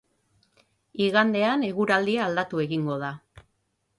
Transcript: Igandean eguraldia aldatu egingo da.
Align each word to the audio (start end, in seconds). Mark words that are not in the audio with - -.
Igandean 1.07 1.67
eguraldia 1.67 2.25
aldatu 2.29 2.65
egingo 2.65 2.99
da. 3.07 3.13